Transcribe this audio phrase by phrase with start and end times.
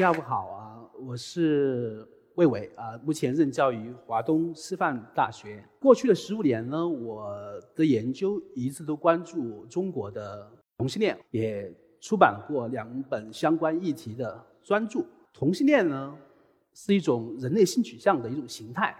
[0.00, 5.62] 下午好啊，我是魏伟啊，目前任教于华东师范大学。
[5.78, 7.30] 过去的十五年呢，我
[7.76, 11.70] 的研究一直都关注中国的同性恋，也
[12.00, 15.04] 出版过两本相关议题的专著。
[15.34, 16.16] 同性恋呢，
[16.72, 18.96] 是一种人类性取向的一种形态。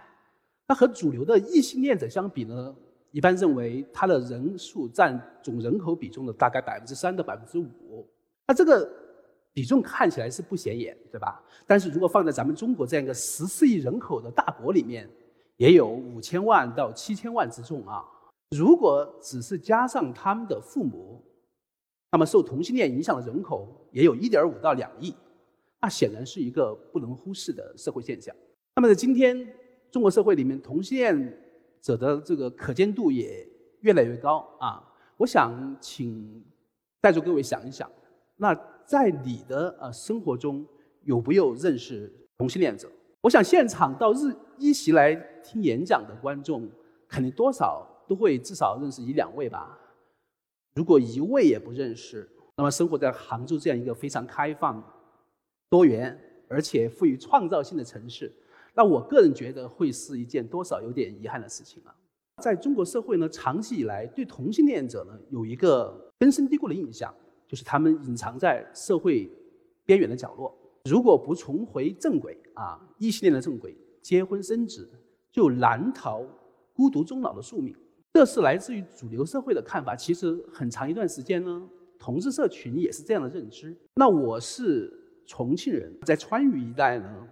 [0.67, 2.75] 那和主流的异性恋者相比呢，
[3.09, 8.07] 一般认为它的人数占总人口比重的大概百分之三到百分之五。
[8.47, 8.87] 那这个
[9.53, 11.43] 比重看起来是不显眼，对吧？
[11.67, 15.09] 但是如果放在咱们中国这样一个十四亿人口的大国里面，
[15.57, 18.03] 也有五千万到七千万之众啊。
[18.51, 21.23] 如果只是加上他们的父母，
[22.11, 25.13] 那么受同性恋影响的人口也有一点五到两亿。
[25.81, 28.35] 那显然是一个不能忽视的社会现象。
[28.75, 29.35] 那么在今天
[29.89, 31.41] 中国社会里面，同性恋
[31.81, 33.47] 者的这个可见度也
[33.79, 34.83] 越来越高啊。
[35.17, 36.43] 我想请
[37.01, 37.89] 在座各位想一想，
[38.37, 38.53] 那
[38.91, 40.65] 在你的呃生活中
[41.05, 42.91] 有没有认识同性恋者？
[43.21, 46.69] 我想现场到日一席来听演讲的观众，
[47.07, 49.79] 肯定多少都会至少认识一两位吧。
[50.75, 54.83] 如果一位也不认识，那么生活在杭州这样一个非常开放。
[55.69, 58.29] 多元而且富于创造性的城市，
[58.73, 61.95] 那我个人觉得会是一件多少有点遗憾的事情啊。
[62.43, 67.15] 在中国社会呢，长期以来对同性恋者呢有一个根深蒂固的印象，
[67.51, 69.29] 就是他们隐藏在社会
[69.83, 70.57] 边缘的角落。
[70.89, 74.89] 如果不重回正轨啊，异性恋的正轨，结婚生子，
[75.29, 76.23] 就难逃
[76.73, 77.75] 孤独终老的宿命。
[78.13, 79.93] 这是来自于主流社会的看法。
[79.93, 81.69] 其实很长一段时间呢，
[81.99, 83.75] 同志社群也是这样的认知。
[83.95, 84.97] 那我是。
[85.27, 87.27] 重庆人在川渝一带呢，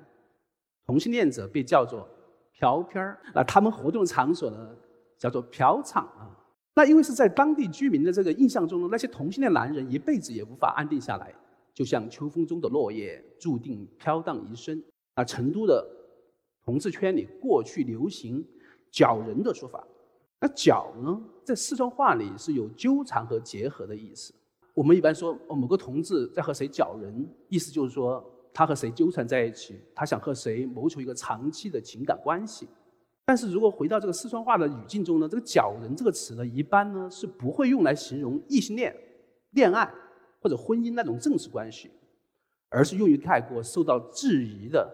[0.86, 2.08] 同性恋者被叫做
[2.54, 4.74] “嫖片儿”，那他们活动场所呢
[5.18, 6.32] 叫做“嫖场”啊。
[6.80, 11.36] 那因为是在当地居民的这个印象中呢，那些同性恋男人一辈子也无法安定下来，
[11.74, 14.82] 就像秋风中的落叶，注定飘荡一生。
[15.16, 15.86] 啊，成都的
[16.64, 18.42] 同志圈里过去流行
[18.90, 19.86] “搅人”的说法，
[20.40, 24.34] 那“搅”呢，在四川话里是有纠缠和结合的意思。
[24.74, 28.24] 我们一般说，某个同志在和谁搅人，意思就是说
[28.54, 32.70] 他和谁纠缠在一起，他想和谁谋求一个长期的情感关系。
[33.30, 38.92] 但是如果回到这个四川话的语境中呢，这个“搅人”这个词呢，一般呢是不会用来形容异性恋、
[39.52, 39.88] 恋爱
[40.42, 41.92] 或者婚姻那种正式关系，
[42.70, 44.92] 而是用于概括受到质疑的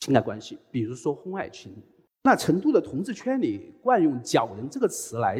[0.00, 1.72] 情感关系，比如说婚外情。
[2.24, 5.38] 那成都的同志圈里惯用“搅人”这个词来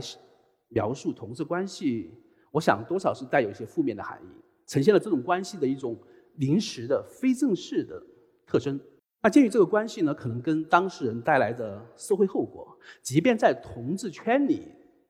[0.68, 2.14] 描述同志关系。
[2.52, 4.28] 我想多少是带有一些负面的含义，
[4.68, 5.98] 呈现了这种关系的一种
[6.36, 8.00] 临时的非正式的
[8.46, 8.78] 特征。
[9.22, 14.62] 那鉴于这个关系呢，可能跟当事人带来的社会后果，即便在同志圈里，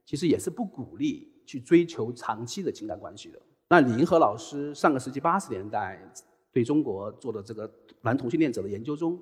[0.05, 3.41] 其实也是不鼓励去追求长期的情感关系的。
[3.69, 6.01] 那李银河老师上个世纪八十年代
[6.53, 7.71] 对中国做的这个
[8.03, 9.17] 男同性恋者的研究中，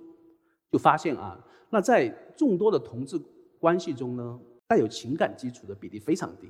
[0.70, 1.38] 就发现啊，
[1.68, 3.20] 那在众多的同志
[3.58, 6.48] 关系中呢，带有情感基础的比例非常低，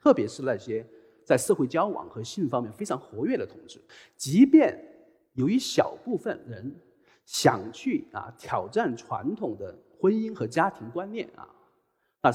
[0.00, 0.84] 特别是那些。
[1.24, 3.80] 在社会交往和性方面非常活跃的同志，
[4.16, 4.80] 即便
[5.32, 6.72] 有一小部分人
[7.26, 11.46] 想去啊挑战传统的婚姻和家庭观念啊，
[12.22, 12.32] 那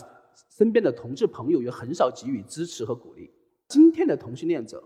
[0.50, 3.31] 身边的同志朋友也很少给予支持和鼓励。
[3.68, 4.84] 今天的同性恋者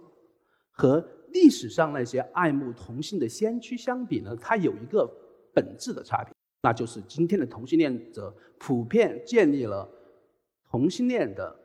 [0.71, 5.09] 和历史上那些爱慕同性的先驱相比呢，它有一个
[5.53, 9.89] 本质的差别，那就是今天的同性恋者普遍建立了
[10.69, 11.57] 同性恋的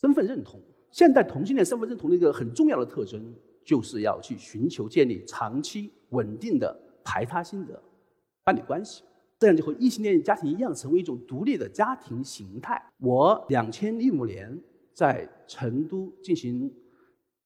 [0.00, 0.60] 身份认同。
[0.90, 6.74] 现代同性恋身份认同的一个很重要的特征，就是要去寻求建立长期稳定的
[7.08, 7.82] 排他性的
[8.44, 9.02] 伴侣关系，
[9.38, 12.78] 这样就和异性恋家庭一样，成为一种独立的家庭形态。
[12.98, 16.70] 我两千零五年在成都进行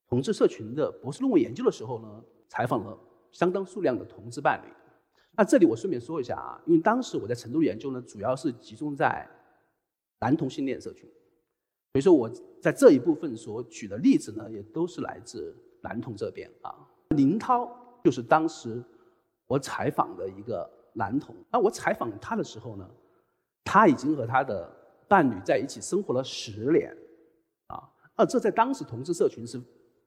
[0.08, 2.98] 同志社群的博士论文研究的时候呢，采访了
[3.30, 4.68] 相当数量的同志伴侣。
[5.36, 9.24] 那这里我顺便说一下啊，因为当时我在成都研究呢，主要是集中在
[10.18, 11.08] 男同性恋社群。
[11.92, 12.28] 所以说，我
[12.60, 16.74] 在这一部分所举的例子呢，也都是来自男同这边啊。
[17.10, 17.70] 林涛
[18.03, 18.82] 就是当时
[19.53, 21.34] 我采访的一个男同。
[21.51, 22.89] 那我采访他的时候呢，
[23.63, 24.71] 他已经和他的
[25.07, 26.97] 伴侣在一起生活了十年，
[27.66, 27.84] 啊，
[28.15, 29.60] 啊，这在当时同志社群是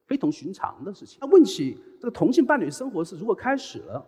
[0.08, 1.18] 非同寻常的事情。
[1.20, 4.04] 那问起这个同性伴侣生活是如何开始了，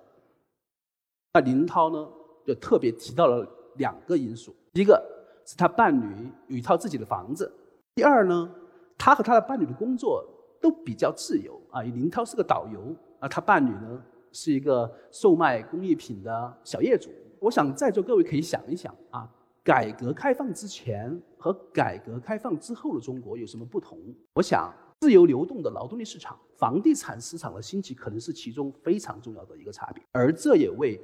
[1.35, 2.08] 那林涛呢
[2.44, 3.46] 就特别提到了
[3.76, 5.00] 两个因素，一个
[5.46, 7.49] 是他伴侣有一套自己的房子。
[7.94, 8.52] 第二呢，
[8.96, 10.25] 他和他的伴侣的工作
[10.61, 11.82] 都比较自由啊。
[11.82, 14.02] 林涛是个导游啊，他伴侣呢
[14.32, 17.10] 是一个售卖工艺品的小业主。
[17.40, 19.28] 我想在座各位可以想一想啊，
[19.62, 23.98] 改革开放之前和改革开放之后的中国有什么不同？
[24.34, 30.02] 我想自由流动的劳动力市场、房地产市场的兴起，可能是其中非常重要的一个差别。
[30.10, 31.00] 而这也为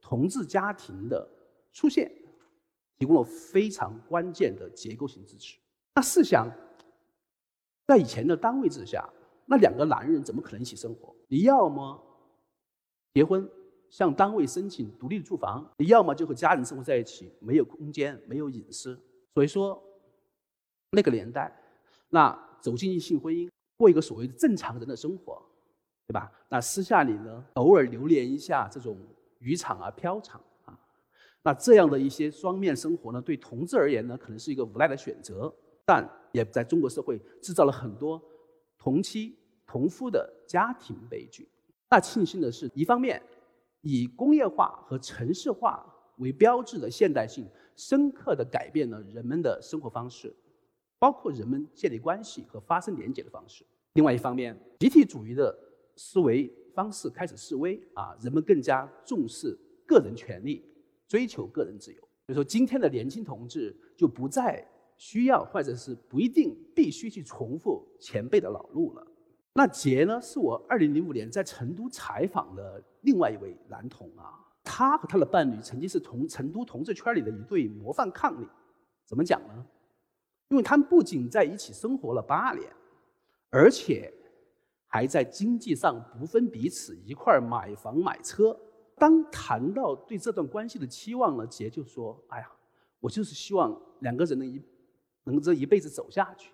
[0.00, 1.28] 同志家庭的
[1.72, 2.10] 出现
[2.98, 5.56] 提供了非常关键的结构性支持。
[5.94, 6.50] 那试想，
[7.86, 9.08] 在以前的单位制下，
[9.44, 11.14] 那两个男人怎么可能一起生活？
[11.28, 12.02] 你要么
[13.16, 13.48] 结婚，
[13.88, 18.94] 向单位申请独立的住房；你要么就和家人生活在一起，没有空间，没有隐私。
[19.32, 19.82] 所以说，
[20.90, 21.50] 那个年代，
[22.10, 23.48] 那走进异性婚姻，
[23.78, 25.42] 过一个所谓的正常人的生活，
[26.06, 26.30] 对吧？
[26.50, 28.98] 那私下里呢，偶尔流连一下这种
[29.38, 30.78] 渔场啊、漂场啊，
[31.42, 35.50] 那这样的一些双面生活呢，对同志而言呢，可能是一个无奈的选择，
[35.86, 38.22] 但也在中国社会制造了很多
[38.76, 39.34] 同妻。
[39.66, 41.48] 同夫的家庭悲剧。
[41.88, 43.22] 那庆幸的是，一方面，
[43.80, 45.84] 以工业化和城市化
[46.18, 47.46] 为标志的现代性，
[47.76, 50.34] 深刻地改变了人们的生活方式，
[50.98, 53.64] 包括人们建立关系和发生连结的方式。
[53.92, 55.56] 另外一方面，集体主义的
[55.94, 59.56] 思维方式开始式微啊，人们更加重视
[59.86, 60.64] 个人权利，
[61.06, 62.00] 追求个人自由。
[62.26, 64.66] 所以说，今天的年轻同志就不再
[64.98, 69.06] 需要，或者是不一定必须去重复前辈的老路了。
[69.56, 78.46] 那杰呢，是我二零零五年在成都采访的另外一位男同啊，他和他的伴侣曾经是同成都同志圈里的一对模范伉俪。
[79.06, 79.66] 怎么讲呢？
[80.48, 82.70] 因为他们不仅在一起生活了八年，
[83.48, 84.12] 而且
[84.88, 88.54] 还在经济上不分彼此，一块儿买房买车。
[88.96, 92.52] 当谈到对这段关系的期望呢，杰就说：“哎呀，
[93.00, 94.62] 我就是希望两个人能一
[95.24, 96.52] 能这一辈子走下去。”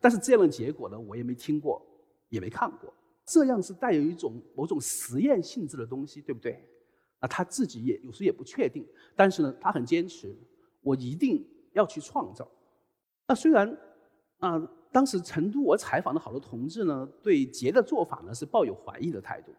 [0.00, 1.80] 但是这样的结果呢，我也没听过。
[2.30, 2.92] 也没看过，
[3.26, 6.66] 这样是带有一种某种实验性质的东西，对不对？
[7.20, 10.34] 那他自己也有时也不确定，但是呢，他很坚持，
[10.80, 12.50] 我一定要去创造。
[13.28, 13.76] 那虽然
[14.38, 14.58] 啊，
[14.90, 19.52] 当时成都我采访的好多同志呢，对杰的做法呢是抱有怀疑的态度，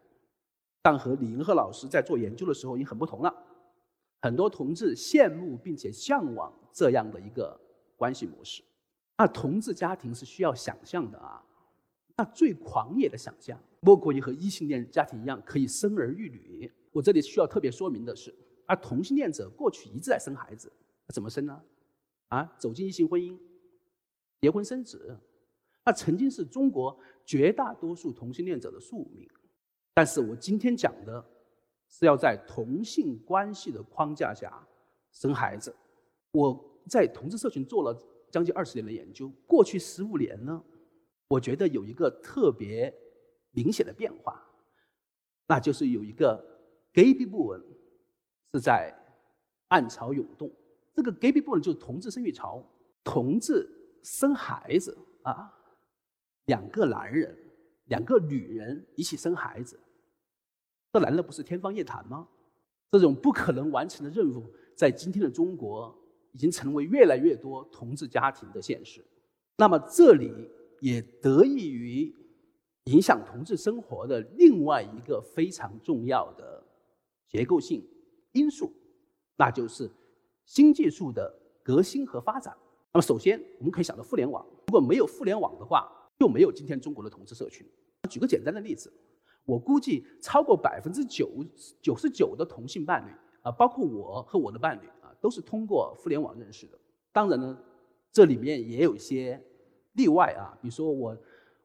[0.82, 3.32] 但和李银河老师在做研究的时候已经很不同了。
[4.24, 7.60] 很多同志羡慕并且向往这样的一个
[7.96, 8.64] 关系模式。
[9.18, 11.44] 那同志家庭是需要想象的啊。
[12.22, 16.72] 那最狂野的想象，莫过于和异性恋家庭一样可以生儿育女。
[16.92, 18.32] 我这里需要特别说明的是，
[18.68, 20.72] 而同性恋者过去一直在生孩子，
[21.12, 21.60] 怎么生呢？
[22.28, 23.36] 啊，走进异性婚姻，
[24.40, 25.18] 结婚生子，
[25.84, 26.96] 那曾经是中国
[27.26, 29.28] 绝大多数同性恋者的宿命。
[29.96, 31.26] 但是我今天讲的
[31.90, 34.64] 是要在同性关系的框架下
[35.12, 35.76] 生孩子。
[36.34, 40.64] 我在同志社群做了将近二十年的研究，过去十五年呢。
[41.32, 42.94] 我觉得有一个特别
[43.52, 44.46] 明显的变化，
[45.48, 46.44] 那就是有一个
[46.92, 47.64] gay 部分
[48.54, 48.94] 是在
[49.70, 50.52] 暗潮涌动。
[50.94, 52.62] 这个 gay 部分就是同志生育潮，
[53.02, 53.66] 同志
[54.04, 55.50] 生孩子啊，
[56.48, 57.34] 两个男人、
[57.86, 59.80] 两个女人一起生孩子，
[60.92, 62.28] 这难道不是天方夜谭吗？
[62.92, 65.98] 这种不可能完成的任务，在今天的中国
[66.34, 69.02] 已经成为越来越多同志家庭的现实。
[69.56, 70.30] 那么这里。
[70.82, 72.12] 也得益于
[72.86, 76.64] 影响同志生活的另外一个非常重要的
[77.28, 77.88] 结构性
[78.32, 78.74] 因素，
[79.38, 79.90] 那就是
[80.46, 81.32] 新技术的
[81.64, 82.52] 革新和发展。
[82.92, 87.64] 那么，首先我们可以想到互联网，如果没有互联网的话，就没有今天中国的同志社群。
[88.10, 88.92] 举个简单的例子，
[89.46, 91.30] 我估计超过百分之九
[91.80, 93.12] 九十九的同性伴侣
[93.44, 96.80] 啊，包括我和我的伴侣啊，都是通过互联网认识的。
[97.14, 97.64] 当然呢，
[98.12, 99.40] 这里面也有一些。
[99.94, 101.18] 例外啊，比如说我，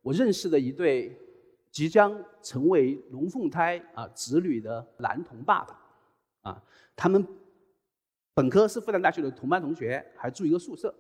[0.03, 1.17] 我认识的一对
[1.71, 6.63] 即将成为龙凤胎啊子女的男童爸爸，啊，
[6.97, 7.25] 他们
[8.35, 10.93] 本科是复旦大学的同班同学，还住一个宿舍，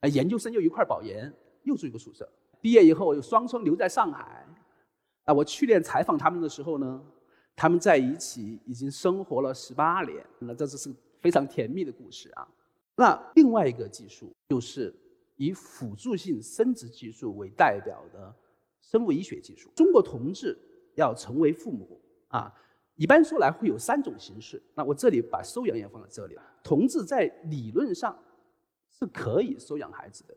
[0.00, 1.30] 啊，研究生又一块保研，
[1.64, 2.26] 又住一个宿舍，
[2.60, 4.46] 毕业以后又双双留在上海，
[5.24, 7.04] 啊，我去年采访他们的时候呢，
[7.54, 12.48] 他们在一起已经生活了十八年，那这是非常甜蜜的故事啊。
[12.96, 14.94] 那另外一个技术就是。
[15.40, 18.30] 以辅助性生殖技术为代表的
[18.82, 20.54] 生物医学技术，中国同志
[20.96, 22.52] 要成为父母啊，
[22.94, 24.62] 一般说来会有三种形式。
[24.74, 26.42] 那我这里把收养也放在这里了。
[26.62, 28.14] 同志在理论上
[28.90, 30.36] 是可以收养孩子的，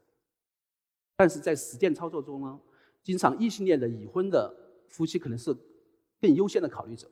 [1.18, 2.58] 但是在实践操作中呢，
[3.02, 4.56] 经常异性恋的已婚的
[4.88, 5.54] 夫妻可能是
[6.22, 7.12] 更优先的考虑者，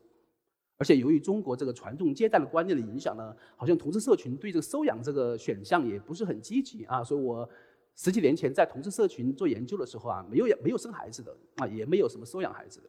[0.77, 7.49] 而且由于中国这个传宗接代的观念的影响呢，好像同志社群对这个收养这个选项也不是很积极啊，所以我。
[7.95, 12.87] 十几年前在同志社群做研究的时候啊，没有没有生孩子的啊，也没有什么收养孩子的，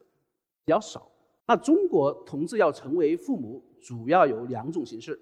[0.65, 1.11] 比较少。
[1.45, 5.19] 那中国同志要成为父母，主要有两种形式。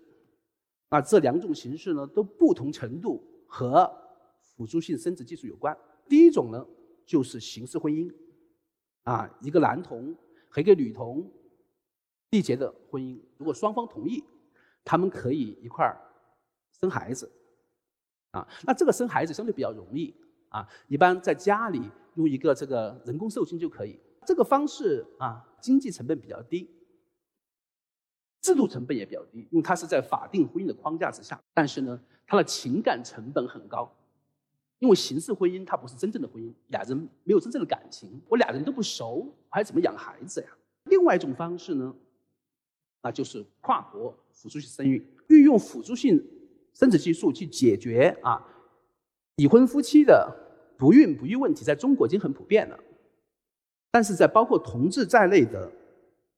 [0.90, 3.92] 那这两种形式呢，都不同程度和
[4.42, 5.76] 辅助性生殖技术有关。
[6.08, 6.66] 第一种呢，
[7.06, 8.14] 就是形式婚姻，
[9.04, 10.16] 啊，一个男童
[10.48, 11.30] 和一个女童
[12.30, 14.24] 缔结的婚姻，如果双方同意，
[14.86, 16.00] 他们可以一块儿
[16.80, 17.32] 生孩子，
[18.32, 20.14] 啊，那这个生孩子相对比较容易，
[20.50, 21.82] 啊，一般在家里
[22.16, 26.70] 用一个这个人工受精就可以，这个方式啊，经济成本比较低，
[28.42, 33.92] 制度成本也比较低，因为它是在法定婚姻的框架之下，但是呢，它的情感成本很高。
[34.80, 40.48] 因为形式婚姻它不是真正的婚姻，俩人没有真正的感情，我俩人都不熟，我还怎么养孩子呀？
[40.86, 41.94] 另外一种方式呢，
[43.04, 46.20] 那就是跨国辅助性生育，运用辅助性
[46.74, 48.42] 生殖技术去解决啊
[49.36, 50.34] 已婚夫妻的
[50.78, 52.80] 不孕不育问题，在中国已经很普遍了，
[53.92, 55.72] 但是在包括同志在内的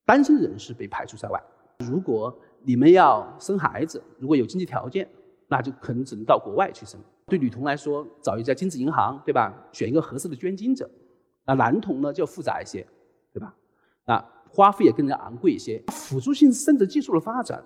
[0.06, 1.42] 单身人士被排除在外。
[1.80, 5.10] 如果你们要生孩子，如果有经济条件，
[5.48, 7.00] 那就可能只能到国外去生。
[7.28, 9.54] 对女童来说，找一家精子银行，对吧？
[9.72, 10.90] 选一个合适的捐精者。
[11.46, 12.86] 那男童呢，就复杂一些，
[13.34, 13.56] 对吧？
[14.06, 15.82] 啊，花费也更加昂贵一些。
[15.88, 17.64] 辅助性生殖技术的发展，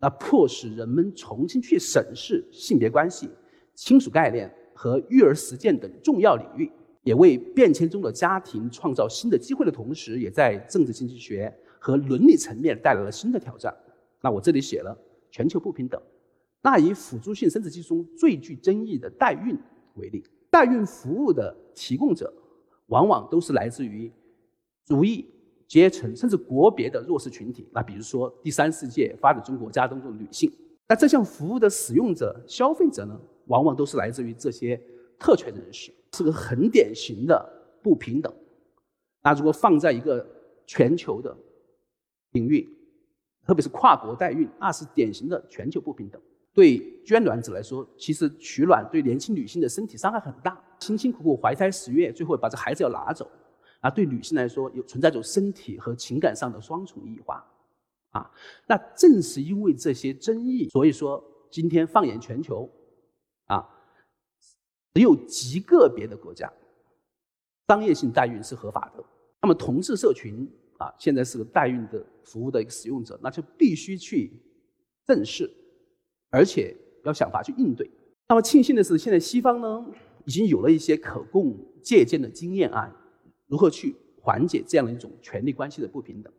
[0.00, 3.28] 那迫使人们重新去审视性别关系、
[3.74, 6.70] 亲属概念和育儿实践等重要领域，
[7.02, 13.74] 也为变迁中的家庭创造新的机会的同时，也在政治经济学和伦理层面带来了新的挑战。
[14.20, 14.96] 那我这里写了
[15.30, 16.00] 全球不平等。
[16.62, 19.56] 那以辅助性生殖技术中最具争议的代孕
[19.96, 22.32] 为例，代孕服务的提供者
[22.86, 24.10] 往往都是来自于
[24.84, 25.26] 族裔、
[25.66, 27.66] 阶层甚至国别的弱势群体。
[27.72, 30.50] 那比如说第三世界发展中国家当中的女性，
[30.88, 34.80] 那这项服务的使用者、消费者呢，往往都是来自于这些
[35.18, 37.44] 特权人士，是个很典型的
[37.82, 38.32] 不平等。
[39.22, 40.26] 那如果放在一个
[40.66, 41.34] 全球的
[42.32, 42.68] 领域，
[43.46, 46.20] 特别是跨国代孕，那是典型的全球不平等。
[46.52, 53.28] 对捐卵者来说，其实取卵对年轻女性的身体伤害很大，辛辛苦苦怀胎十月，最后把这孩子要拿走，
[53.84, 57.44] 啊，对女性来说有存在着身体和情感上的双重异化，
[58.12, 58.30] 啊，
[58.66, 62.66] 那正是因为这些争议，所以说今天放眼全球，
[63.44, 63.68] 啊，
[64.94, 66.50] 只有极个别的国家，
[67.68, 69.04] 商业性代孕是合法的，
[69.42, 74.32] 那么同志社群啊，现在是代孕的服务的一个使用者，那就必须去
[75.06, 75.50] 正视。
[76.30, 76.74] 而且
[77.04, 77.88] 要想法去应对。
[78.26, 79.86] 那么庆幸的是，现在西方呢
[80.24, 82.90] 已经有了一些可供借鉴的经验啊，
[83.46, 86.32] 如何去缓解这样的一种权力关系的不平等。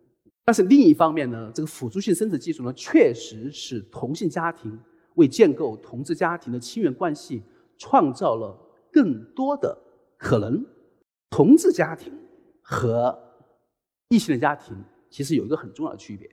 [0.43, 4.77] 但是另一方面呢，这个辅助性生殖技术呢，确实是同性家庭
[5.15, 7.41] 为建构同志家庭的亲缘关系
[7.77, 8.57] 创造了
[8.91, 9.77] 更多的
[10.17, 10.63] 可能。
[11.29, 12.13] 同志家庭
[12.62, 13.17] 和
[14.09, 14.75] 异性的家庭
[15.09, 16.29] 其实有一个很重要的区别，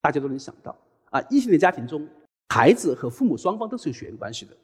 [0.00, 0.76] 大家都能想到
[1.10, 2.08] 啊，异性的家庭中。
[2.52, 4.56] 孩子和父母双方都是有血缘关系的，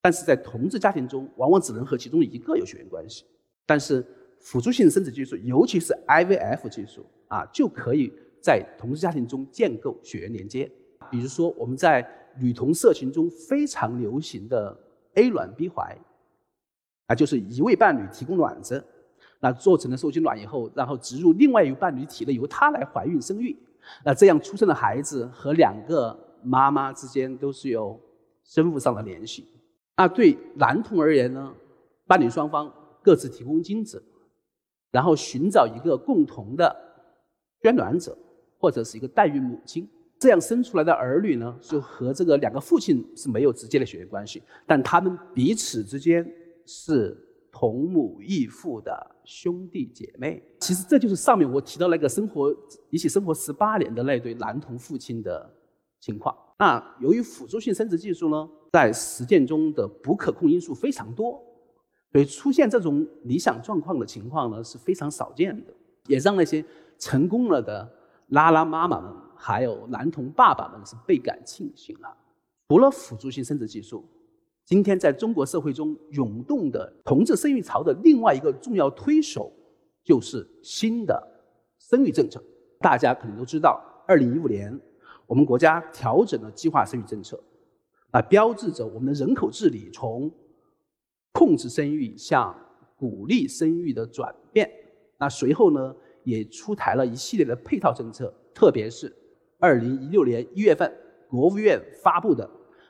[0.00, 3.24] 但是在同志家庭中，往往只能和其中一个有血缘关系。
[3.66, 4.06] 但是
[4.40, 10.70] 辅助性生殖技术，尤其是 IVF 技术啊，就可以在同志家庭中建构血缘连接。
[11.10, 12.06] 比如说，我们在
[12.38, 14.76] 女同社群中非常流行的
[15.14, 15.96] A 卵 B 怀，
[17.06, 18.84] 啊，就是一位伴侣提供卵子，
[19.40, 23.56] 那做成了受精卵以后，然后植入另外一个伴侣体内，由他来怀孕生育，
[24.04, 26.26] 那这样出生的孩子和两个。
[26.42, 28.00] 妈妈之间都是有
[28.42, 29.46] 生物上的联系。
[29.94, 31.54] 那对男童而言呢，
[32.06, 34.02] 伴侣双方各自提供精子，
[34.90, 36.74] 然后寻找一个共同的
[37.62, 38.16] 捐卵者
[38.58, 46.26] 或者是一个代孕母亲，这样生出来的儿女呢，就和这个两个父亲是没有直接的血缘关系，但他们彼此之间
[46.66, 47.16] 是
[47.52, 50.42] 同母异父的兄弟姐妹。
[50.60, 52.54] 其实这就是上面我提到那个生活
[52.90, 55.54] 一起生活十八年的那对男童父亲的。
[56.02, 61.38] 情况，那由于辅助性生殖技术呢，在实践中的不可控因素非常多，
[62.12, 65.72] 所以出现这种理想状况的情况呢是非常少见的，
[66.06, 66.64] 也让那些
[66.98, 67.88] 成功了的
[68.28, 72.16] 拉拉妈妈们，还有男童爸爸们是倍感庆幸啊。
[72.68, 74.04] 除了辅助性生殖技术，
[74.64, 79.52] 今天在中国社会中涌动的同志生育潮的另外一个重要推手，
[80.04, 81.20] 就是新的
[81.78, 82.42] 生育政策。
[82.80, 84.78] 大家可能都知道，二零一五年。
[85.26, 87.40] 我们国家调整了计划生育政策，
[88.10, 90.28] 啊，标志着我们的人口治理从
[91.32, 92.54] 控制生育向
[92.96, 94.70] 鼓励生育的转变。
[95.18, 95.94] 那随后呢，
[96.24, 99.14] 也出台了一系列的配套政策，特别是
[99.58, 100.92] 二零一六年一月份
[101.28, 102.48] 国务院发布的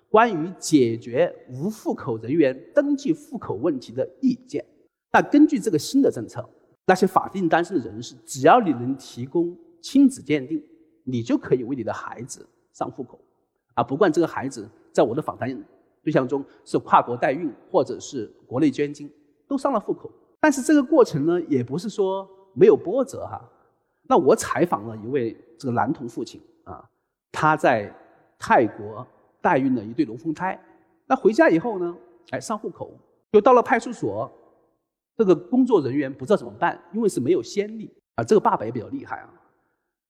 [0.09, 4.65] 关于解决无户口人员登记户口问题的意见。
[5.13, 6.49] 那根据这个新的政策，
[6.87, 10.63] 那些法定单身的人士，只要你能提供亲子鉴定。
[11.03, 13.19] 你就可以为你的孩子上户口，
[13.75, 15.49] 啊，不管这个孩子在我的访谈
[16.03, 19.11] 对象中是跨国代孕或者是国内捐精，
[19.47, 20.11] 都上了户口。
[20.41, 23.41] 但是这个过程呢，也不是说没有波折哈。
[24.09, 26.83] 那我采访了一位这个男童父亲啊，
[27.31, 27.95] 他在
[28.39, 29.07] 泰国
[29.41, 30.59] 代孕了一对龙凤胎。
[31.07, 31.97] 那回家以后呢，
[32.31, 32.91] 哎，上户口，
[33.31, 34.31] 就到了派出所，
[35.17, 38.25] 这个工作人员不知道怎么办，因为是没有先例啊。
[38.25, 39.31] 这个爸爸也比较厉害啊，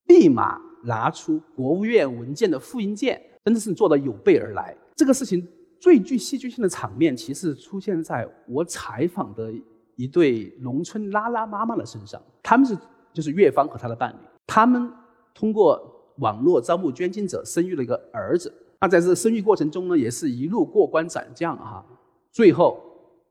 [0.06, 4.76] 立马拿出国务院文件的复印件，真的是做的有备而来。
[4.94, 5.46] 这个事情
[5.80, 9.50] 最具戏剧性的场面，其实出现在我采访的
[9.96, 12.20] 一对农村拉拉妈妈的身上。
[12.42, 12.76] 他们是
[13.14, 14.92] 就是岳芳和他的伴侣，他们
[15.34, 15.80] 通过
[16.18, 18.52] 网络招募捐精者，生育了一个儿子。
[18.78, 21.84] 那在这生育过程中呢，也是一路过关斩将哈，
[22.30, 22.78] 最后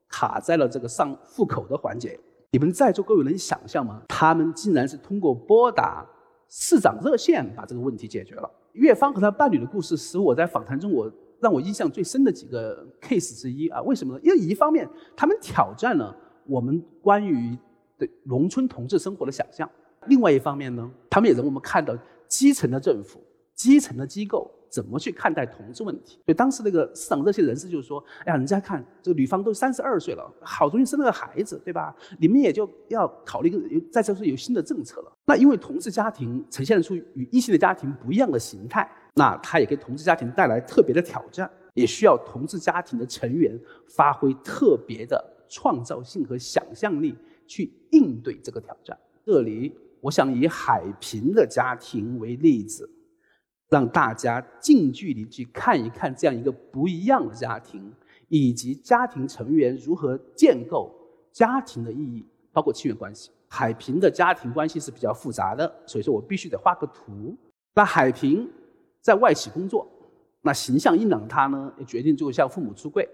[0.07, 2.19] 卡在了这个上户口的环节。
[2.51, 4.01] 你们在座各位能想象吗？
[4.07, 6.03] 他们竟然是通过拨打
[6.47, 8.49] 市长热线把这个问题解决了。
[8.73, 11.11] 岳芳和他伴侣的故事，使我在访谈中我。
[11.41, 14.19] 让我印象最深的几个 case 之一啊，为什么呢？
[14.23, 16.15] 因为一方面他们挑战了
[16.45, 17.57] 我们关于
[17.97, 19.69] 对农村同志生活的想象，
[20.07, 23.21] 另外一方面呢，他们也让我们看到基层的政府、
[23.55, 26.15] 基层的机构怎么去看待同志问题。
[26.25, 31.95] 所以当时那个市长这些人士就是说：“哎呀，人家看这个女方都三十二岁了，好容易生了个孩子，对吧？
[32.19, 35.11] 你们也就要考虑一个，再就是有新的政策了。
[35.25, 47.15] 那因为同志家庭呈现出与异性的家庭不一样的形态。”那它也给同志家庭带来特别的挑战，也需要同志家庭的成员发挥特别的创造性和想象力
[47.47, 48.97] 去应对这个挑战。
[49.25, 52.89] 这里，我想以海平的家庭为例子，
[53.69, 57.91] 让大家近距离去看一看这样一个不一样的家庭，
[58.29, 60.95] 以及家庭成员如何建构
[61.31, 63.31] 家庭的意义，包括亲缘关系。
[63.47, 67.35] 海平的家庭关系是比较复杂的，所以说我必须得画个图。
[67.75, 68.49] 那海平。
[69.01, 69.87] 在外企工作，
[70.41, 73.07] 那形象硬朗的他呢，也决定就向父母出柜。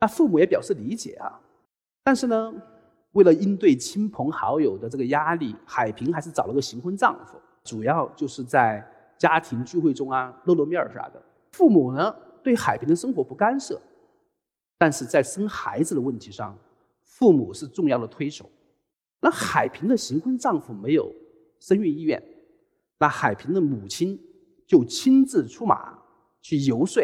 [0.00, 1.40] 那父母也表示理解啊，
[2.02, 2.52] 但是呢，
[3.12, 8.84] 为了应对亲朋好友的这个压力，海平还是找了个新婚丈夫，主要就是在
[9.16, 11.22] 家庭聚会中啊露露面儿啥的。
[11.52, 13.80] 父母呢对海平的生活不干涉，
[14.78, 16.58] 但是在生孩子的问题上，
[17.04, 18.50] 父母是重要的推手。
[19.20, 21.12] 那海平的新婚丈夫没有
[21.60, 22.20] 生育意愿，
[22.98, 24.18] 那海平的母亲。
[24.72, 25.92] 就亲自出马
[26.40, 27.02] 去游说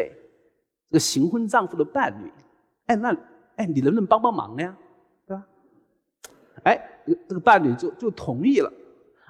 [0.89, 2.31] 这个新婚丈夫的伴侣，
[2.87, 3.15] 哎，那
[3.57, 4.75] 哎，你能不能帮帮忙呀？
[5.27, 5.45] 对吧？
[6.63, 8.73] 哎，这个伴侣就就同意了，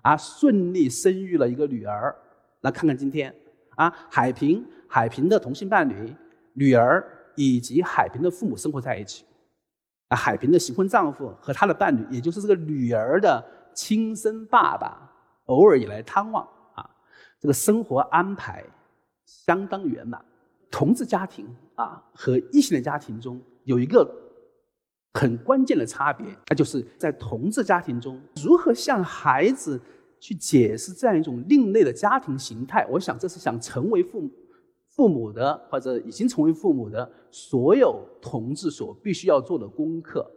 [0.04, 2.16] 啊，顺利生育了一个女儿。
[2.62, 3.36] 那看看今天
[3.76, 6.16] 啊，海平海平的同性伴侣、
[6.54, 9.26] 女儿以及海平的父母生活在一起。
[10.08, 15.12] 啊，海平的新婚丈夫和他的伴侣，也就是这个女儿的亲生爸爸，
[15.48, 16.48] 偶尔也来探望。
[17.40, 18.64] 这个生活安排
[19.26, 20.24] 相当圆满。
[20.72, 24.08] 同志家庭啊和异性的家庭中有一个
[25.14, 29.82] 很关键的差别，那就是在同志家庭中如何向孩子
[30.20, 32.86] 去解释这样一种另类的家庭形态。
[32.92, 34.30] 我想这是想成为父母
[34.90, 40.30] 父母的或者已经成为父母的所有同志所必须要做的功课。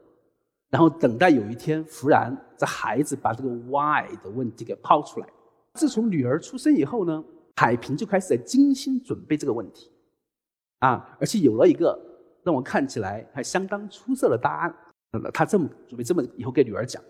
[0.71, 5.29] 然后等待有一天，忽然这孩子把这个 why 的问题给抛出来。
[5.75, 7.25] 自从女儿出生以后呢，
[7.57, 9.91] 海平就开始在精心准备这个问题，
[10.81, 11.99] 啊，而且有了一个
[12.43, 14.75] 让我看起来还相当出色的答案。
[15.35, 17.03] 他这么准备，这么以后给女儿讲，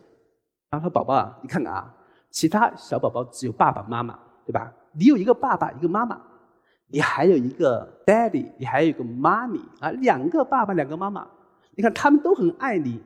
[0.71, 1.95] 他说：“宝宝啊，你看看啊，
[2.31, 4.73] 其他小宝宝只有爸爸妈妈，对吧？
[4.91, 6.21] 你有一个爸爸，一个妈妈，
[6.89, 11.25] 你还有一个 daddy，你还有一个妈咪啊，两个爸爸，两个妈妈，
[11.77, 13.01] 你看他们都很爱你，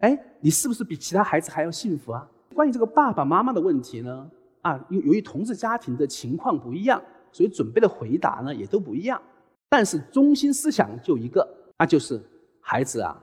[0.00, 2.28] 哎，你是不是比其他孩子还要幸福啊？
[2.54, 4.30] 关于这个爸爸妈妈的问题呢？”
[4.64, 7.00] 啊，由由于同志家庭的情况不一样，
[7.30, 9.20] 所以准备的回答呢也都不一样。
[9.68, 11.46] 但是中心思想就一个，
[11.78, 12.18] 那就是
[12.62, 13.22] 孩子啊，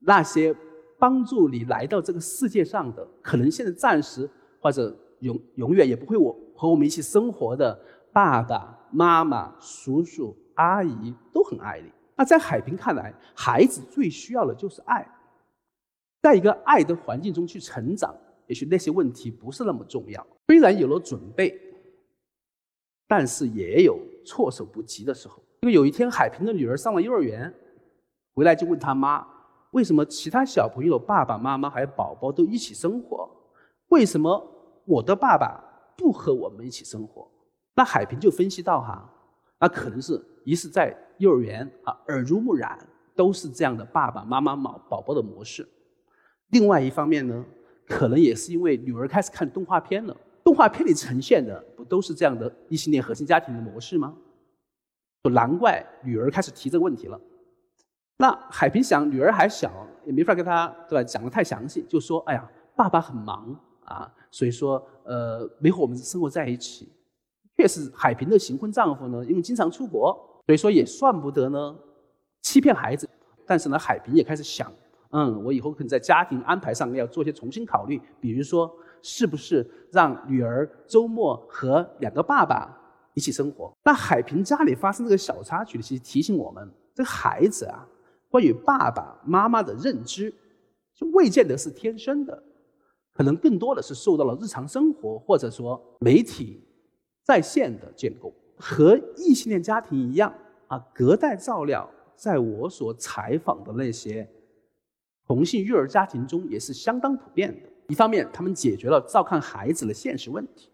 [0.00, 0.52] 那些
[0.98, 4.28] 帮助你来到这个世界上的，可能现在暂时
[4.60, 7.78] 或者永永远也不会我和我们一起生活的
[8.12, 11.88] 爸爸妈妈、叔叔阿姨都很爱你。
[12.16, 15.08] 那在海平看来，孩子最需要的就是爱，
[16.20, 18.12] 在一个爱的环境中去成长。
[18.50, 20.26] 也许那些问题不是那么重要。
[20.48, 21.56] 虽然有了准备，
[23.06, 25.40] 但是也有措手不及的时候。
[25.60, 27.54] 因为有一天，海平的女儿上了幼儿园，
[28.34, 29.24] 回来就问他妈
[29.70, 33.30] ：“为什么其他小朋友爸爸妈妈还有宝宝都一起生活，
[33.90, 34.44] 为什么
[34.84, 35.62] 我的爸爸
[35.96, 37.30] 不和我们一起生活？”
[37.76, 39.08] 那海平就分析到：“哈，
[39.60, 42.84] 那可能是一是在幼儿园啊，耳濡目染
[43.14, 45.64] 都是这样的爸爸妈妈宝宝宝的模式。
[46.48, 47.44] 另外一方面呢？”
[47.90, 54.16] 可能也是因为女儿开始看动画片了，动画片里呈现的不都是这样的异性恋核心家庭的模式吗？
[55.24, 57.20] 就难怪女儿开始提这个问题了。
[58.16, 66.88] 那海平想，女儿还小，也没法跟她对吧讲的太详细，就说：“哎呀，爸爸很忙啊，所以说呃没和我们生活在一起。”
[67.58, 71.76] 确实，海平的新婚丈夫呢，因为经常出国，所以说也算不得呢
[72.42, 73.08] 欺骗孩子。
[73.44, 74.72] 但是呢，海平也开始想，
[75.10, 78.70] 嗯，我以后可能在家庭安排上要做些重新考虑，比如说
[79.02, 82.76] 是不是让女儿周末和两个爸爸
[83.14, 83.72] 一起生活。
[83.84, 87.86] 那海平家里发生这个小插曲，其实提醒我们，这个孩子啊。
[88.28, 90.32] 关于爸爸妈妈的认知，
[90.94, 92.40] 就未见得是天生的，
[93.12, 96.62] 可能更多的是受到了日常生活或者说媒体
[97.24, 98.32] 在线的建构。
[98.56, 100.32] 和异性恋家庭一样
[100.68, 104.28] 啊，隔代照料，在我所采访的那些
[105.30, 107.68] 同性育儿家庭中也是相当普遍的。
[107.86, 110.68] 一方面，他们解决了照看孩子的现实问题；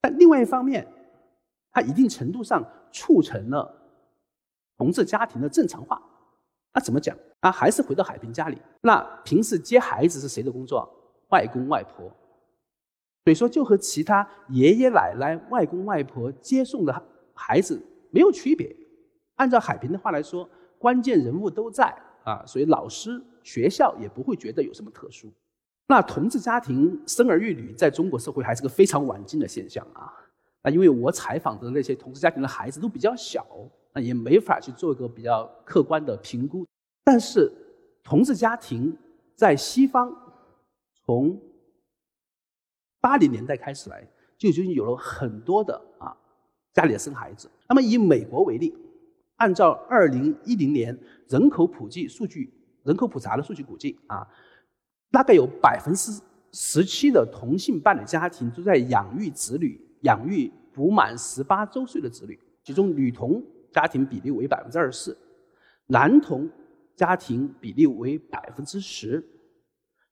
[0.00, 0.86] 但另外一方面，
[1.72, 3.74] 它一定程度上促成了
[4.78, 6.00] 同志家庭的正常化。
[6.72, 7.18] 那怎么讲？
[7.40, 8.56] 啊，还是回到海平家里。
[8.82, 10.88] 那平时接孩子是谁的工作？
[11.30, 12.08] 外公外婆。
[13.24, 17.02] 所以说，就和其他爷爷奶奶、外公外婆接送的
[17.34, 18.76] 孩子没有区别。
[19.34, 21.92] 按照海平的话来说，关键人物都在
[22.22, 25.32] 啊，所以老师、学校也不会觉得有什么特殊。
[25.86, 30.12] 那同志家庭生儿育女在中国社会还是个非常晚近的现象啊。
[30.62, 33.46] 那因为我采访的那些同志家庭的孩子都比较小。
[33.94, 36.66] 那也没法去做一个比较客观的评估，
[37.04, 37.52] 但是
[38.02, 38.96] 同志家庭
[39.36, 40.10] 在西方
[41.04, 41.38] 从
[42.98, 44.02] 八零年代开始来
[44.38, 46.16] 就已经有了很多的啊
[46.72, 47.50] 家里的生孩子。
[47.68, 48.74] 那么以美国为例，
[49.36, 52.50] 按照二零一零年人口普及数据、
[52.84, 54.26] 人口普查的数据估计啊，
[55.10, 56.20] 大概有百分之
[56.52, 63.42] 十七的同性伴侣家庭都在养育子女，养育不满十八周岁的子女，其中女童。
[63.72, 65.16] 家庭比例为百分之二十四，
[65.86, 66.46] 男童
[66.94, 69.26] 家庭比例为百分之十。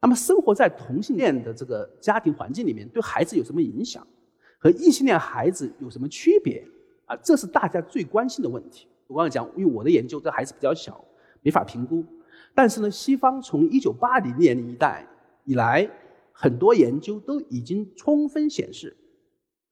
[0.00, 4.02] 那么，生活在同性恋的这个家庭环境里面，对孩子有什么影响？
[4.58, 6.66] 和异性恋孩子有什么区别？
[7.04, 8.88] 啊，这是大家最关心的问题。
[9.08, 11.04] 我刚才讲，因为我的研究，这孩子比较小，
[11.42, 12.02] 没法评估。
[12.54, 15.06] 但是呢，西方从一九八零年一代
[15.44, 15.88] 以来，
[16.32, 18.96] 很多研究都已经充分显示，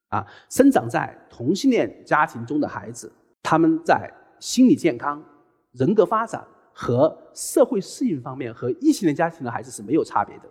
[0.09, 3.11] 啊，生长在同性恋家庭中的孩子。
[3.43, 5.25] 他们在心理健康、
[5.73, 10.45] 人格发展和社会适应方面，和异性恋家庭的孩子是没有差别的。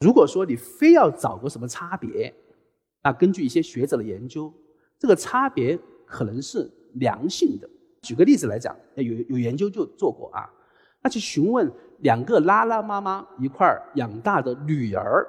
[0.00, 2.32] 如果说你非要找个什么差别，
[3.02, 4.52] 那根据一些学者的研究，
[4.98, 7.68] 这个差别可能是良性的。
[8.02, 10.48] 举个例子来讲，有有研究就做过啊，
[11.04, 15.26] 他去询问两个拉拉妈妈一块儿养大的女儿，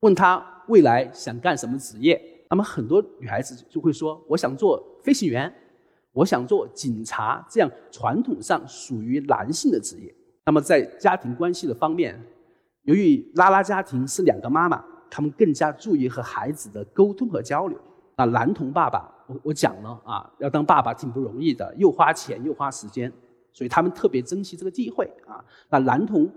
[0.00, 5.54] 问她未来想干什么职业，那么很多女孩子就会说：“我想做飞行员。”
[6.14, 10.14] 我想做警察，这样传统上属于男性的职业。
[10.46, 12.16] 那么在家庭关系的方面，
[12.82, 17.76] 由于拉拉家庭是两个妈妈，他们更加注意和孩子的沟通和交流。
[18.16, 23.12] 那男童爸爸，我我讲了啊，要当爸爸挺不容易的，又花钱又花时间，
[23.54, 25.42] 所以他们特别珍惜这个机会啊。
[25.70, 26.30] 那男童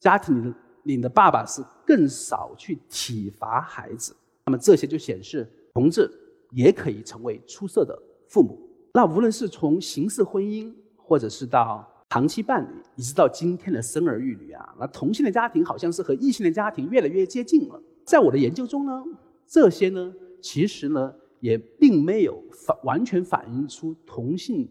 [0.00, 4.16] 家庭里的里的爸爸是更少去体罚孩子。
[4.46, 6.10] 那么这些就显示，同志
[6.50, 7.96] 也可以成为出色的
[8.28, 8.58] 父母。
[8.94, 17.80] 那无论是从形式婚姻，或者是到长期伴侣，一直到今天的生儿育女啊，那同性的家庭好像是和异性的家庭越来越接近了。
[18.04, 19.04] 在我的研究中呢，
[19.46, 24.68] 这些呢，其实呢，也并没有反完全反映出同性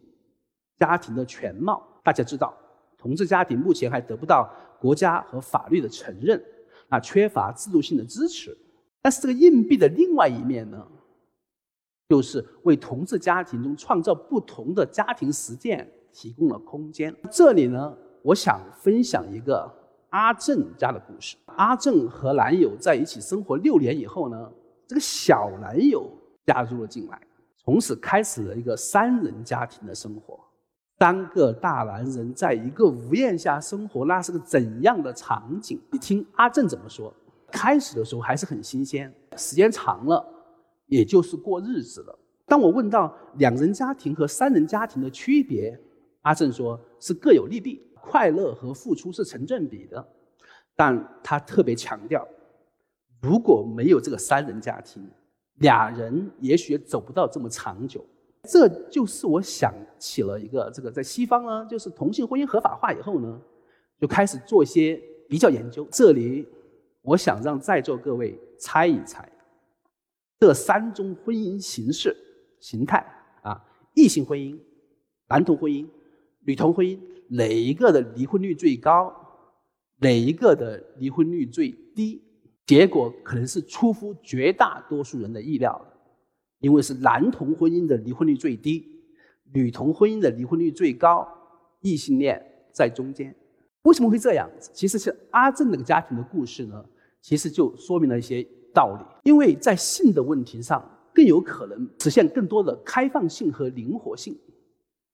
[0.81, 1.87] 家庭的全貌。
[2.03, 2.51] 大家知道，
[2.97, 6.43] 同志家庭目前还得不到国家和法律的承认，
[6.89, 8.57] 啊，缺乏制度性的支持。
[8.99, 10.83] 但是这个硬币的另外一面呢？
[12.09, 17.15] 就是为同志家庭中创造不同的家庭实践提供了空间。
[17.31, 19.71] 这里呢，我想分享一个
[20.09, 21.37] 阿正家的故事。
[21.45, 24.51] 阿正和男友在一起生活六年以后呢，
[24.87, 26.11] 这个小男友
[26.45, 27.21] 加入了进来，
[27.63, 30.37] 从此开始了一个三人家庭的生活。
[31.01, 35.81] 三个大男人在一个屋檐下生活，那是个怎样的场景？
[35.89, 37.11] 你听阿正怎么说？
[37.51, 40.23] 开始的时候还是很新鲜，时间长了。
[40.85, 42.19] 也就是过日子了。
[42.45, 45.75] 当我问到两人家庭和三人家庭的区别，
[46.21, 50.07] 阿正说是各有利弊，快乐和付出是成正比的。
[50.75, 52.27] 但他特别强调，
[53.23, 55.09] 如果没有这个三人家庭，
[55.55, 58.05] 俩人也许走不到这么长久。
[58.49, 63.41] 这就是我想起了一个这个在西方呢，就是同性婚姻合法化以后呢，
[63.99, 64.99] 就开始做一些
[65.29, 65.87] 比较研究。
[65.91, 66.47] 这里
[67.01, 69.31] 我想让在座各位猜一猜。
[70.39, 72.15] 这三种婚姻形式、
[72.59, 73.05] 形态
[73.43, 74.57] 啊，异性婚姻、
[75.27, 75.87] 男同婚姻、
[76.39, 76.99] 女同婚姻，
[77.29, 79.13] 哪一个的离婚率最高，
[79.99, 82.23] 哪一个的离婚率最低？
[82.65, 85.90] 结果可能是出乎绝大多数人的意料的，
[86.61, 88.85] 因为是男同婚姻的离婚率最低，
[89.51, 91.27] 女同婚姻的离婚率最高，
[91.81, 93.35] 异性恋在中间。
[93.83, 94.49] 为什么会这样？
[94.73, 96.85] 其实是阿正那个家庭的故事呢，
[97.19, 99.03] 其实就说明了一些道理。
[99.23, 104.37] 因为在性的问题上，更有可能实现更多的开放性和灵活性。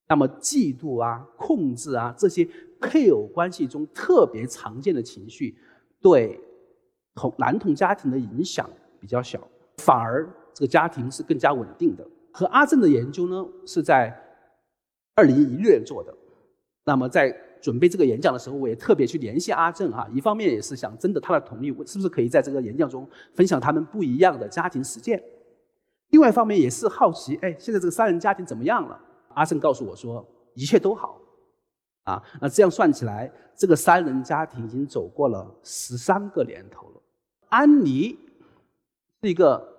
[0.10, 2.48] 那么，嫉妒啊、控制啊这些
[2.80, 5.58] 配偶关系中特别常见的情绪，
[6.02, 6.40] 对
[7.16, 9.46] 同男同家庭的影响比较小，
[9.78, 12.04] 反而这个家庭是更加稳定的。
[12.34, 14.12] 和阿正的研究呢，是在
[15.14, 16.12] 二零一六年做的。
[16.84, 17.30] 那么在
[17.62, 25.20] 准备这个演讲的时候，我也特别去联系阿正哈，一方面也是想征得他的同意，我是不是可以在这个演讲中分享他们不一样的家庭实践；
[26.10, 29.00] 另外一方面也是好奇，哎，现在这个三人家庭怎么样了？
[29.36, 31.22] 阿正告诉我说，一切都好，
[32.04, 37.02] 啊，那这样算起来，这个三人家庭已经走过了十三个年头了。
[37.50, 38.18] 安妮
[39.22, 39.77] 是一个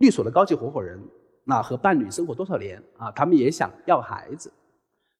[0.00, 1.00] 律所的高级合伙人，
[1.44, 3.10] 那和伴侣生活多少年啊？
[3.12, 4.52] 他们也想要孩子，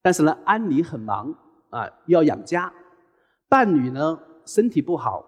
[0.03, 1.35] 但是呢，安妮很忙。
[1.71, 2.69] 啊，要养家，
[3.49, 5.25] 伴侣呢身体不好，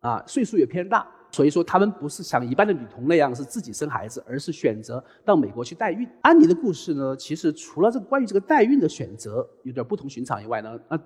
[0.00, 6.04] 啊，岁数也偏大，所以说他们不是像一般的女童那样是自己生孩子，而是选择到美国去代孕。
[6.22, 11.00] 安妮的故事呢，其实除了这个关于这个代孕的选择有点不同寻常以外呢，啊，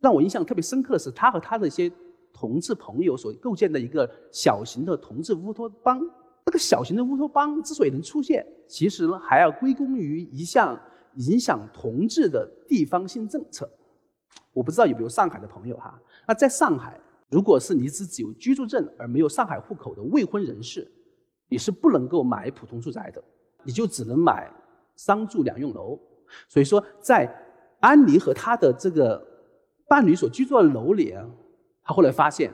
[0.00, 1.92] 让我印象特别深刻的是，她和她的一些
[2.32, 6.00] 同志朋友所构建的一个小型的同志乌托邦。
[6.46, 10.80] 这个小型的乌托邦之所以能出现，其实呢还要归功于一项
[11.16, 13.68] 影响同志的地方性政策。
[14.52, 16.00] 我不知道有没有上海的朋友哈？
[16.24, 20.88] 那在上海，如果是你是只有居住证而没有上海户口的未婚人士，
[21.48, 23.20] 你是不能够买普通住宅的，
[23.64, 24.48] 你就只能买
[24.94, 25.98] 商住两用楼。
[26.48, 27.28] 所以说，在
[27.80, 29.20] 安妮和她的这个
[29.88, 31.28] 伴侣所居住的楼里啊，
[31.82, 32.52] 他后来发现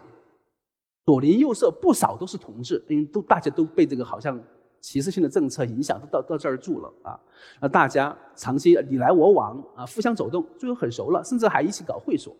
[1.04, 4.40] 左邻右舍不少都是同志，因为都大家都被这个好像。
[4.84, 7.16] 歧视性的政策影响都到到这儿住了啊，
[7.60, 12.36] 那大家长期你来我往啊，互相走动，最后很熟了，甚至还一起搞会所。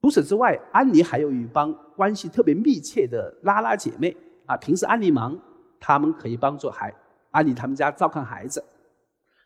[0.00, 5.36] 除此之外，安妮还有一帮关系特别密切的拉拉姐妹啊，平时安妮忙，
[5.80, 6.94] 她们可以帮助孩
[7.32, 8.62] 安妮他们家照看孩子。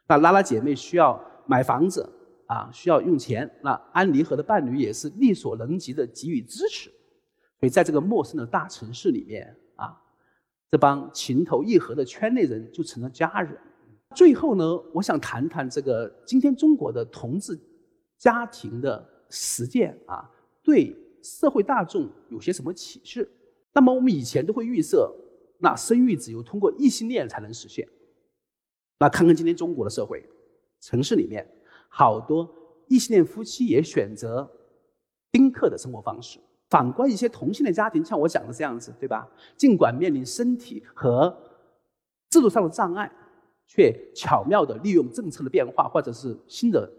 [0.07, 2.07] 那拉拉姐妹需要买房子
[2.45, 6.91] 啊，需要用钱，那安妮和的伴侣也是力所能及的给予支持。
[7.61, 9.97] 所以在这个陌生的大城市里面啊。
[10.71, 13.57] 这帮情投意合的圈内人就成了家人。
[14.15, 17.59] 最后呢，我想谈谈这个今天中国的同志
[18.19, 20.31] 家庭的实践啊，
[20.63, 23.27] 对社会大众有些什么启示？
[23.73, 25.11] 那么我们以前都会预设，
[25.59, 27.89] 那生育只有通过异性恋才能实现。
[28.99, 30.23] 那看看今天中国的社会，
[30.83, 31.51] 城市里面
[31.89, 32.47] 好多
[32.89, 34.47] 异性恋夫妻也选择
[35.33, 36.39] 丁克的生活方式。
[36.71, 39.27] 反观一些同性的家庭，像我讲的这样子，对吧？
[39.57, 41.35] 尽管面临身体和
[42.29, 43.11] 制度上的障碍，
[43.67, 46.91] 却巧妙地利用政策的变化或者是新的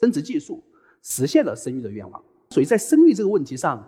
[0.00, 0.62] 生殖技术，
[1.02, 2.22] 实现了生育的愿望。
[2.50, 3.82] 所以在生育这个问题上，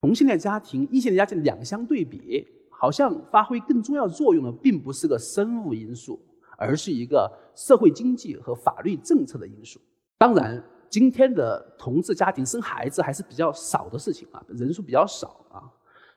[0.00, 6.18] 同性恋家庭、异性恋家庭两相对比，好像发挥更重要作用的，并不是个生物因素，
[6.56, 9.78] 而是一个社会经济和法律政策的因素。
[10.16, 10.64] 当然。
[10.90, 15.62] 今天的同志家庭生孩子还是比较少的事情啊，人数比较少啊，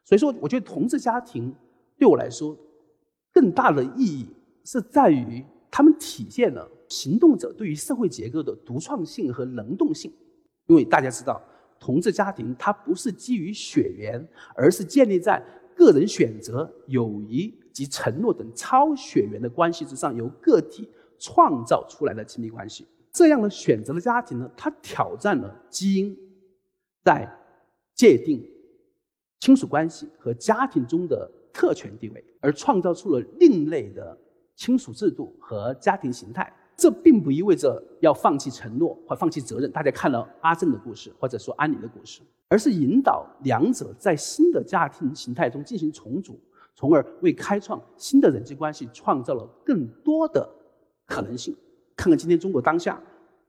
[0.04, 1.54] 所以说我觉得同志家庭
[1.98, 2.58] 对我来说
[3.34, 4.28] 更大的意义
[4.64, 10.12] 是在于他们体现了行动者对于社会结构的独创性和能动性。
[10.68, 11.42] 因为大家知道，
[11.80, 15.44] 同志家庭它不是基于血缘，而是建立在
[15.76, 22.88] 个人选择、友谊及承诺等超血缘的关系之上，由个体创造出来的亲密关系。
[23.12, 26.18] 这样的选择的家庭呢，它挑战了基因
[27.04, 27.30] 在
[27.94, 28.44] 界定
[29.40, 34.18] 亲属关系和家庭中的特权地位，而创造出了另类的
[34.56, 36.52] 亲属制度和家庭形态。
[36.78, 39.72] 这并不意味着要放弃承诺或放弃责任。
[39.72, 46.40] 大家看了阿正的故事，或者说安妮的故事，而是引导两者在新的家庭形态中进行重组，
[46.74, 50.50] 从而为开创新的人际关系创造了更多的
[51.06, 51.56] 可能性。
[52.02, 53.00] 看看今天中国当下，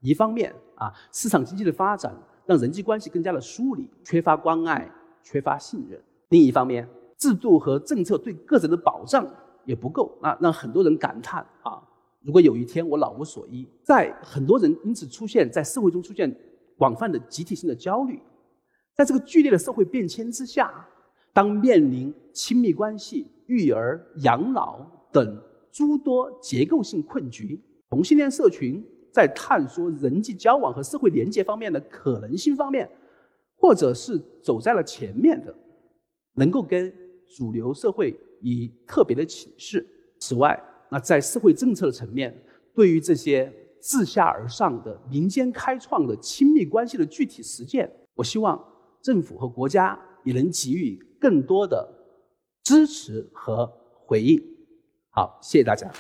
[0.01, 4.87] 一方面啊，市场经济的发展让人际关系更加的疏离，缺乏关爱，
[5.23, 6.87] 缺乏信任；另一方面，
[7.17, 9.27] 制度和政策对个人的保障
[9.65, 11.83] 也不够啊，让很多人感叹啊，
[12.21, 16.31] 如果有一天我老无所依，在很多人因此出现在社会中出现
[16.77, 18.21] 广泛的集体性的焦虑，
[18.95, 20.71] 在这个剧烈的社会变迁之下，
[21.33, 27.59] 当面临亲密关系、育儿、养老等诸多结构性困局。
[27.93, 32.89] 同性恋社群在探索人际交往和社会连接方面的可能性方面，
[33.55, 35.55] 或者是走在了前面的，
[36.33, 36.91] 能够跟
[37.37, 39.87] 主流社会以特别的启示。
[40.19, 40.59] 此外，
[40.91, 42.35] 那在社会政策的层面，
[42.75, 48.59] 对于这些自下而上的民间开创的亲密关系的具体实践，我希望
[49.03, 51.87] 政府和国家也能给予更多的
[52.65, 53.71] 支持和
[54.07, 54.43] 回应。
[55.11, 55.93] 好，谢谢大家。